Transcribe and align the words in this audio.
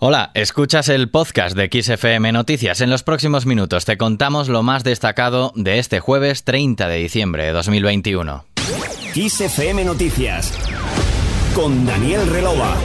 Hola, 0.00 0.30
escuchas 0.34 0.88
el 0.90 1.10
podcast 1.10 1.56
de 1.56 1.68
XFM 1.82 2.30
Noticias. 2.30 2.80
En 2.80 2.88
los 2.88 3.02
próximos 3.02 3.46
minutos 3.46 3.84
te 3.84 3.98
contamos 3.98 4.48
lo 4.48 4.62
más 4.62 4.84
destacado 4.84 5.52
de 5.56 5.80
este 5.80 5.98
jueves 5.98 6.44
30 6.44 6.86
de 6.86 6.98
diciembre 6.98 7.42
de 7.42 7.50
2021. 7.50 8.44
XFM 9.12 9.84
Noticias 9.84 10.56
con 11.52 11.84
Daniel 11.84 12.28
Relova. 12.28 12.76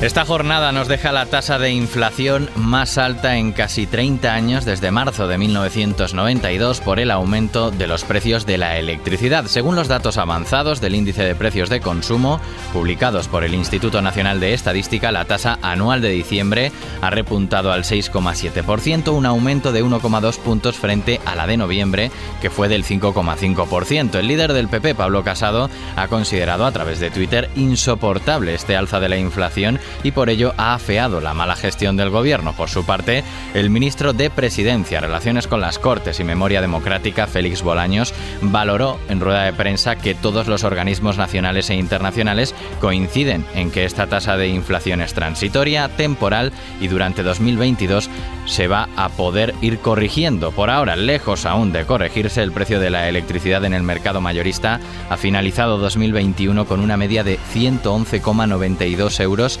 Esta 0.00 0.24
jornada 0.24 0.70
nos 0.70 0.86
deja 0.86 1.10
la 1.10 1.26
tasa 1.26 1.58
de 1.58 1.72
inflación 1.72 2.48
más 2.54 2.98
alta 2.98 3.36
en 3.36 3.50
casi 3.50 3.84
30 3.88 4.32
años 4.32 4.64
desde 4.64 4.92
marzo 4.92 5.26
de 5.26 5.38
1992 5.38 6.80
por 6.80 7.00
el 7.00 7.10
aumento 7.10 7.72
de 7.72 7.88
los 7.88 8.04
precios 8.04 8.46
de 8.46 8.58
la 8.58 8.78
electricidad. 8.78 9.46
Según 9.46 9.74
los 9.74 9.88
datos 9.88 10.16
avanzados 10.16 10.80
del 10.80 10.94
índice 10.94 11.24
de 11.24 11.34
precios 11.34 11.68
de 11.68 11.80
consumo 11.80 12.40
publicados 12.72 13.26
por 13.26 13.42
el 13.42 13.54
Instituto 13.54 14.00
Nacional 14.00 14.38
de 14.38 14.54
Estadística, 14.54 15.10
la 15.10 15.24
tasa 15.24 15.58
anual 15.62 16.00
de 16.00 16.10
diciembre 16.10 16.70
ha 17.02 17.10
repuntado 17.10 17.72
al 17.72 17.82
6,7%, 17.82 19.12
un 19.12 19.26
aumento 19.26 19.72
de 19.72 19.84
1,2 19.84 20.38
puntos 20.38 20.76
frente 20.76 21.20
a 21.24 21.34
la 21.34 21.48
de 21.48 21.56
noviembre, 21.56 22.12
que 22.40 22.50
fue 22.50 22.68
del 22.68 22.84
5,5%. 22.84 24.14
El 24.14 24.28
líder 24.28 24.52
del 24.52 24.68
PP, 24.68 24.94
Pablo 24.94 25.24
Casado, 25.24 25.68
ha 25.96 26.06
considerado 26.06 26.66
a 26.66 26.72
través 26.72 27.00
de 27.00 27.10
Twitter 27.10 27.50
insoportable 27.56 28.54
este 28.54 28.76
alza 28.76 29.00
de 29.00 29.08
la 29.08 29.16
inflación 29.16 29.80
y 30.02 30.12
por 30.12 30.30
ello 30.30 30.54
ha 30.56 30.74
afeado 30.74 31.20
la 31.20 31.34
mala 31.34 31.56
gestión 31.56 31.96
del 31.96 32.10
gobierno. 32.10 32.52
Por 32.54 32.68
su 32.68 32.84
parte, 32.84 33.24
el 33.54 33.70
ministro 33.70 34.12
de 34.12 34.30
Presidencia, 34.30 35.00
Relaciones 35.00 35.46
con 35.46 35.60
las 35.60 35.78
Cortes 35.78 36.20
y 36.20 36.24
Memoria 36.24 36.60
Democrática, 36.60 37.26
Félix 37.26 37.62
Bolaños, 37.62 38.14
valoró 38.40 38.98
en 39.08 39.20
rueda 39.20 39.44
de 39.44 39.52
prensa 39.52 39.96
que 39.96 40.14
todos 40.14 40.46
los 40.46 40.64
organismos 40.64 41.18
nacionales 41.18 41.70
e 41.70 41.74
internacionales 41.74 42.54
coinciden 42.80 43.44
en 43.54 43.70
que 43.70 43.84
esta 43.84 44.06
tasa 44.06 44.36
de 44.36 44.48
inflación 44.48 45.00
es 45.00 45.14
transitoria, 45.14 45.88
temporal 45.88 46.52
y 46.80 46.88
durante 46.88 47.22
2022 47.22 48.10
se 48.46 48.68
va 48.68 48.88
a 48.96 49.08
poder 49.10 49.54
ir 49.60 49.78
corrigiendo. 49.78 50.52
Por 50.52 50.70
ahora, 50.70 50.96
lejos 50.96 51.46
aún 51.46 51.72
de 51.72 51.84
corregirse, 51.84 52.42
el 52.42 52.52
precio 52.52 52.80
de 52.80 52.90
la 52.90 53.08
electricidad 53.08 53.64
en 53.64 53.74
el 53.74 53.82
mercado 53.82 54.20
mayorista 54.20 54.80
ha 55.10 55.16
finalizado 55.16 55.78
2021 55.78 56.66
con 56.66 56.80
una 56.80 56.96
media 56.96 57.24
de 57.24 57.38
111,92 57.54 59.20
euros 59.20 59.60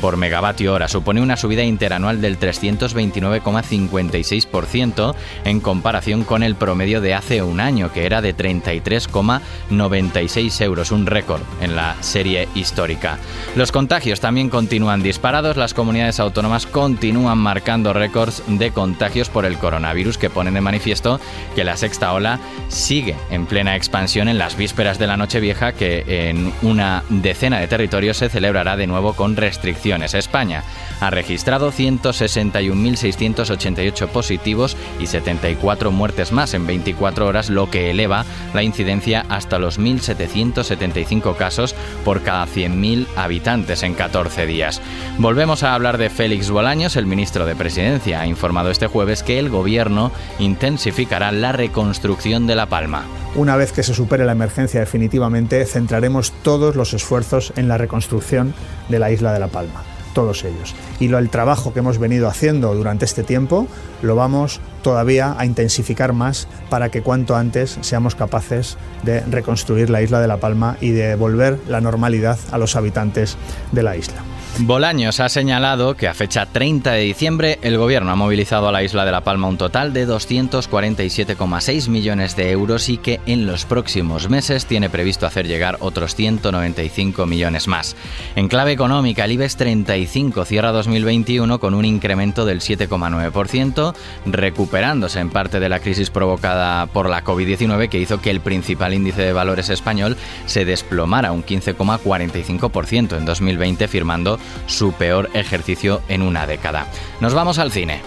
por 0.00 0.16
megavatio 0.16 0.72
hora. 0.72 0.86
Supone 0.88 1.20
una 1.20 1.36
subida 1.36 1.64
interanual 1.64 2.20
del 2.20 2.38
329,56% 2.38 5.14
en 5.44 5.60
comparación 5.60 6.22
con 6.24 6.42
el 6.42 6.54
promedio 6.54 7.00
de 7.00 7.14
hace 7.14 7.42
un 7.42 7.60
año, 7.60 7.90
que 7.92 8.04
era 8.06 8.22
de 8.22 8.36
33,96 8.36 10.60
euros, 10.62 10.92
un 10.92 11.06
récord 11.06 11.42
en 11.60 11.74
la 11.74 11.96
serie 12.00 12.46
histórica. 12.54 13.18
Los 13.56 13.72
contagios 13.72 14.20
también 14.20 14.50
continúan 14.50 15.02
disparados, 15.02 15.56
las 15.56 15.74
comunidades 15.74 16.20
autónomas 16.20 16.66
continúan 16.66 17.38
marcando 17.38 17.92
récords 17.92 18.44
de 18.46 18.70
contagios 18.70 19.28
por 19.28 19.44
el 19.44 19.58
coronavirus 19.58 20.18
que 20.18 20.30
ponen 20.30 20.54
de 20.54 20.60
manifiesto 20.60 21.18
que 21.54 21.64
la 21.64 21.76
sexta 21.76 22.12
ola 22.12 22.38
sigue 22.68 23.16
en 23.30 23.46
plena 23.46 23.74
expansión 23.76 24.28
en 24.28 24.38
las 24.38 24.56
vísperas 24.56 24.98
de 24.98 25.08
la 25.08 25.16
Nochevieja 25.16 25.72
que 25.72 26.28
en 26.28 26.52
una 26.62 27.02
decena 27.08 27.58
de 27.58 27.66
territorios 27.66 28.18
se 28.18 28.28
celebrará 28.28 28.76
de 28.76 28.86
nuevo 28.86 29.14
con 29.14 29.34
restricciones 29.36 29.87
España 29.96 30.62
ha 31.00 31.10
registrado 31.10 31.72
161.688 31.72 34.06
positivos 34.08 34.76
y 35.00 35.06
74 35.06 35.90
muertes 35.90 36.30
más 36.32 36.52
en 36.54 36.66
24 36.66 37.26
horas, 37.26 37.50
lo 37.50 37.70
que 37.70 37.90
eleva 37.90 38.24
la 38.54 38.62
incidencia 38.62 39.26
hasta 39.28 39.58
los 39.58 39.80
1.775 39.80 41.36
casos 41.36 41.74
por 42.04 42.22
cada 42.22 42.46
100.000 42.46 43.06
habitantes 43.16 43.82
en 43.82 43.94
14 43.94 44.46
días. 44.46 44.80
Volvemos 45.18 45.62
a 45.62 45.74
hablar 45.74 45.98
de 45.98 46.08
Félix 46.10 46.50
Bolaños, 46.50 46.96
el 46.96 47.06
ministro 47.06 47.46
de 47.46 47.56
Presidencia 47.56 48.20
ha 48.20 48.26
informado 48.26 48.70
este 48.70 48.86
jueves 48.86 49.22
que 49.22 49.38
el 49.38 49.48
gobierno 49.48 50.12
intensificará 50.38 51.32
la 51.32 51.52
reconstrucción 51.52 52.46
de 52.46 52.54
La 52.54 52.66
Palma. 52.66 53.04
Una 53.34 53.56
vez 53.56 53.72
que 53.72 53.82
se 53.82 53.94
supere 53.94 54.24
la 54.24 54.32
emergencia 54.32 54.80
definitivamente, 54.80 55.64
centraremos 55.66 56.32
todos 56.42 56.76
los 56.76 56.94
esfuerzos 56.94 57.52
en 57.56 57.68
la 57.68 57.78
reconstrucción 57.78 58.54
de 58.88 58.98
la 58.98 59.10
isla 59.10 59.32
de 59.32 59.40
La 59.40 59.48
Palma 59.48 59.84
todos 60.18 60.42
ellos. 60.42 60.74
Y 60.98 61.06
lo, 61.06 61.18
el 61.18 61.30
trabajo 61.30 61.72
que 61.72 61.78
hemos 61.78 61.98
venido 61.98 62.26
haciendo 62.26 62.74
durante 62.74 63.04
este 63.04 63.22
tiempo 63.22 63.68
lo 64.02 64.16
vamos 64.16 64.60
todavía 64.82 65.36
a 65.38 65.46
intensificar 65.46 66.12
más 66.12 66.48
para 66.70 66.88
que 66.88 67.02
cuanto 67.02 67.36
antes 67.36 67.78
seamos 67.82 68.16
capaces 68.16 68.76
de 69.04 69.20
reconstruir 69.20 69.90
la 69.90 70.02
isla 70.02 70.20
de 70.20 70.26
La 70.26 70.38
Palma 70.38 70.76
y 70.80 70.90
de 70.90 71.08
devolver 71.08 71.60
la 71.68 71.80
normalidad 71.80 72.36
a 72.50 72.58
los 72.58 72.74
habitantes 72.74 73.36
de 73.70 73.82
la 73.84 73.96
isla. 73.96 74.24
Bolaños 74.60 75.20
ha 75.20 75.28
señalado 75.28 75.94
que 75.96 76.08
a 76.08 76.14
fecha 76.14 76.44
30 76.44 76.90
de 76.90 77.02
diciembre 77.02 77.60
el 77.62 77.78
gobierno 77.78 78.10
ha 78.10 78.16
movilizado 78.16 78.68
a 78.68 78.72
la 78.72 78.82
isla 78.82 79.04
de 79.04 79.12
La 79.12 79.22
Palma 79.22 79.46
un 79.46 79.56
total 79.56 79.92
de 79.92 80.04
247,6 80.04 81.88
millones 81.88 82.34
de 82.34 82.50
euros 82.50 82.88
y 82.88 82.98
que 82.98 83.20
en 83.26 83.46
los 83.46 83.64
próximos 83.66 84.28
meses 84.28 84.66
tiene 84.66 84.90
previsto 84.90 85.26
hacer 85.26 85.46
llegar 85.46 85.76
otros 85.78 86.16
195 86.16 87.24
millones 87.24 87.68
más. 87.68 87.94
En 88.34 88.48
clave 88.48 88.72
económica, 88.72 89.26
el 89.26 89.32
IBEX 89.32 89.56
35 89.58 90.44
cierra 90.44 90.72
2021 90.72 91.60
con 91.60 91.74
un 91.74 91.84
incremento 91.84 92.44
del 92.44 92.58
7,9%, 92.60 93.94
recuperándose 94.26 95.20
en 95.20 95.30
parte 95.30 95.60
de 95.60 95.68
la 95.68 95.78
crisis 95.78 96.10
provocada 96.10 96.86
por 96.86 97.08
la 97.08 97.22
COVID-19 97.22 97.88
que 97.88 98.00
hizo 98.00 98.20
que 98.20 98.30
el 98.30 98.40
principal 98.40 98.92
índice 98.92 99.22
de 99.22 99.32
valores 99.32 99.68
español 99.68 100.16
se 100.46 100.64
desplomara 100.64 101.30
un 101.30 101.44
15,45% 101.44 103.16
en 103.16 103.24
2020, 103.24 103.86
firmando 103.86 104.40
su 104.66 104.92
peor 104.92 105.30
ejercicio 105.34 106.02
en 106.08 106.22
una 106.22 106.46
década. 106.46 106.86
Nos 107.20 107.34
vamos 107.34 107.58
al 107.58 107.72
cine. 107.72 108.00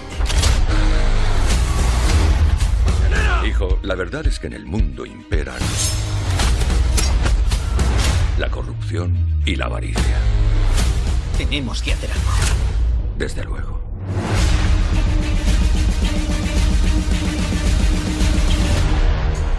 Hijo, 3.45 3.79
la 3.81 3.95
verdad 3.95 4.25
es 4.27 4.39
que 4.39 4.47
en 4.47 4.53
el 4.53 4.65
mundo 4.65 5.05
imperan 5.05 5.59
la 8.37 8.49
corrupción 8.49 9.41
y 9.45 9.55
la 9.55 9.65
avaricia. 9.65 10.17
Tenemos 11.37 11.81
que 11.81 11.93
hacer 11.93 12.11
algo. 12.11 12.31
Desde 13.17 13.43
luego. 13.43 13.81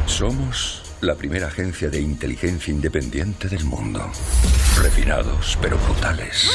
Somos 0.06 0.82
la 1.02 1.16
primera 1.16 1.48
agencia 1.48 1.90
de 1.90 2.00
inteligencia 2.00 2.72
independiente 2.72 3.48
del 3.48 3.64
mundo. 3.64 4.08
Refinados, 4.80 5.58
pero 5.60 5.76
brutales. 5.78 6.48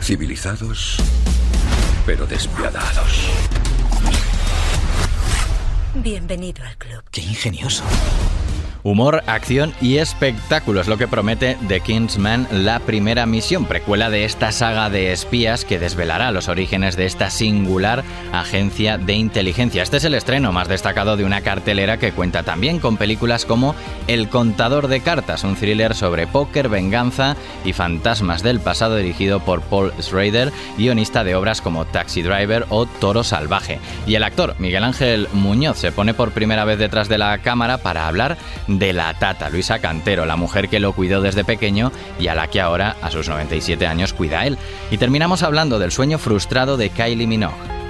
Civilizados, 0.00 0.98
pero 2.06 2.24
despiadados. 2.24 3.30
Bienvenido 5.96 6.64
al 6.64 6.76
club. 6.76 7.02
Qué 7.10 7.22
ingenioso. 7.22 7.82
Humor, 8.84 9.22
acción 9.28 9.72
y 9.80 9.98
espectáculos, 9.98 10.88
lo 10.88 10.98
que 10.98 11.06
promete 11.06 11.56
The 11.68 11.80
Kingsman, 11.80 12.48
la 12.50 12.80
primera 12.80 13.26
misión, 13.26 13.66
precuela 13.66 14.10
de 14.10 14.24
esta 14.24 14.50
saga 14.50 14.90
de 14.90 15.12
espías 15.12 15.64
que 15.64 15.78
desvelará 15.78 16.32
los 16.32 16.48
orígenes 16.48 16.96
de 16.96 17.06
esta 17.06 17.30
singular 17.30 18.02
agencia 18.32 18.98
de 18.98 19.12
inteligencia. 19.12 19.84
Este 19.84 19.98
es 19.98 20.04
el 20.04 20.14
estreno 20.14 20.50
más 20.50 20.66
destacado 20.66 21.16
de 21.16 21.24
una 21.24 21.42
cartelera 21.42 21.98
que 21.98 22.10
cuenta 22.10 22.42
también 22.42 22.80
con 22.80 22.96
películas 22.96 23.44
como 23.44 23.76
El 24.08 24.28
contador 24.28 24.88
de 24.88 25.00
cartas, 25.00 25.44
un 25.44 25.54
thriller 25.54 25.94
sobre 25.94 26.26
póker, 26.26 26.68
venganza 26.68 27.36
y 27.64 27.74
fantasmas 27.74 28.42
del 28.42 28.58
pasado 28.58 28.96
dirigido 28.96 29.38
por 29.38 29.60
Paul 29.62 29.92
Schrader, 30.00 30.52
guionista 30.76 31.22
de 31.22 31.36
obras 31.36 31.60
como 31.60 31.84
Taxi 31.84 32.22
Driver 32.22 32.66
o 32.68 32.86
Toro 32.86 33.22
Salvaje. 33.22 33.78
Y 34.08 34.16
el 34.16 34.24
actor 34.24 34.56
Miguel 34.58 34.82
Ángel 34.82 35.28
Muñoz 35.32 35.78
se 35.78 35.92
pone 35.92 36.14
por 36.14 36.32
primera 36.32 36.64
vez 36.64 36.80
detrás 36.80 37.08
de 37.08 37.18
la 37.18 37.38
cámara 37.38 37.78
para 37.78 38.08
hablar 38.08 38.36
de 38.78 38.92
la 38.92 39.14
tata, 39.14 39.50
Luisa 39.50 39.78
Cantero, 39.78 40.26
la 40.26 40.36
mujer 40.36 40.68
que 40.68 40.80
lo 40.80 40.92
cuidó 40.92 41.20
desde 41.20 41.44
pequeño 41.44 41.92
y 42.18 42.28
a 42.28 42.34
la 42.34 42.48
que 42.48 42.60
ahora, 42.60 42.96
a 43.02 43.10
sus 43.10 43.28
97 43.28 43.86
años, 43.86 44.12
cuida 44.12 44.46
él. 44.46 44.58
Y 44.90 44.98
terminamos 44.98 45.42
hablando 45.42 45.78
del 45.78 45.92
sueño 45.92 46.18
frustrado 46.18 46.76
de 46.76 46.90
Kylie 46.90 47.26
Minogue. 47.26 47.81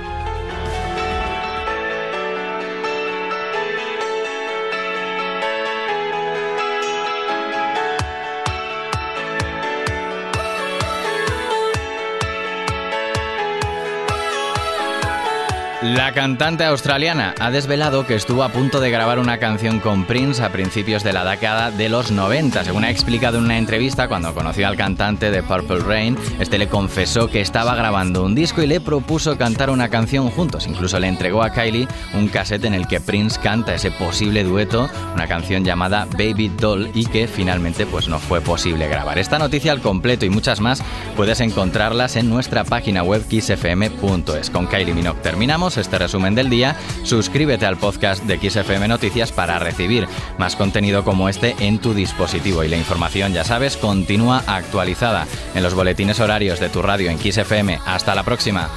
La 15.83 16.13
cantante 16.13 16.63
australiana 16.63 17.35
ha 17.41 17.51
desvelado 17.51 18.07
que 18.07 18.15
estuvo 18.15 18.45
a 18.45 18.51
punto 18.51 18.79
de 18.79 18.93
grabar 18.93 19.19
una 19.19 19.39
canción 19.39 19.81
con 19.81 20.05
Prince 20.05 20.41
a 20.41 20.53
principios 20.53 21.03
de 21.03 21.13
la 21.13 21.29
década 21.29 21.73
de 21.73 21.89
los 21.89 22.13
90. 22.13 22.63
Según 22.63 22.85
ha 22.85 22.91
explicado 22.91 23.39
en 23.39 23.47
una 23.47 23.59
entrevista, 23.59 24.07
cuando 24.07 24.33
conoció 24.33 24.69
al 24.69 24.77
cantante 24.77 25.33
de 25.33 25.43
Purple 25.43 25.81
Rain, 25.81 26.17
este 26.39 26.59
le 26.59 26.69
confesó 26.69 27.27
que 27.27 27.41
estaba 27.41 27.75
grabando 27.75 28.23
un 28.23 28.37
disco 28.37 28.63
y 28.63 28.69
le 28.69 28.81
propuso 28.81 29.37
cantar 29.37 29.71
una 29.71 29.89
canción 29.89 30.31
juntos. 30.31 30.69
Incluso 30.69 31.01
le 31.01 31.09
entregó 31.09 31.43
a 31.43 31.51
Kylie 31.51 31.89
un 32.15 32.29
cassette 32.29 32.67
en 32.67 32.75
el 32.75 32.87
que 32.87 33.01
Prince 33.01 33.41
canta 33.41 33.75
ese 33.75 33.91
posible 33.91 34.45
dueto, 34.45 34.89
una 35.17 35.27
canción 35.27 35.65
llamada 35.65 36.07
Baby 36.13 36.53
Doll 36.61 36.93
y 36.95 37.07
que 37.07 37.27
finalmente 37.27 37.87
pues 37.87 38.07
no 38.07 38.21
fue 38.21 38.41
posible 38.41 38.87
grabar. 38.87 39.19
Esta 39.19 39.41
noticia 39.41 39.73
al 39.73 39.81
completo 39.81 40.27
y 40.27 40.31
muchas 40.31 40.61
más 40.61 40.81
puedes 41.17 41.41
encontrarlas 41.41 42.15
en 42.15 42.31
nuestra 42.31 42.63
página 42.63 43.03
web 43.03 43.27
kissfm.es. 43.27 44.51
Con 44.51 44.69
Kylie 44.69 44.95
Minogue 44.95 45.23
terminamos 45.23 45.72
este 45.77 45.99
resumen 45.99 46.35
del 46.35 46.51
día, 46.51 46.77
suscríbete 47.03 47.67
al 47.67 47.77
podcast 47.77 48.25
de 48.25 48.39
XFM 48.39 48.89
Noticias 48.89 49.33
para 49.33 49.59
recibir 49.59 50.07
más 50.39 50.57
contenido 50.57 51.05
como 51.05 51.29
este 51.29 51.55
en 51.61 51.79
tu 51.79 51.95
dispositivo. 51.95 52.65
Y 52.65 52.69
la 52.69 52.77
información, 52.77 53.33
ya 53.33 53.45
sabes, 53.45 53.77
continúa 53.77 54.43
actualizada 54.47 55.27
en 55.55 55.63
los 55.63 55.75
boletines 55.75 56.21
horarios 56.21 56.61
de 56.61 56.69
tu 56.69 56.83
radio 56.83 57.11
en 57.11 57.19
XFM. 57.19 57.79
Hasta 57.87 58.15
la 58.15 58.23
próxima. 58.23 58.71